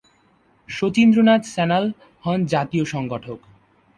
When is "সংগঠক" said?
2.85-3.39